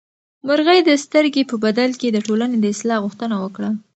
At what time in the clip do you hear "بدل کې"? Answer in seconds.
1.65-2.07